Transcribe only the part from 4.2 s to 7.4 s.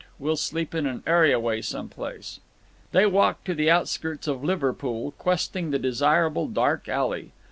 of Liverpool, questing the desirable dark alley.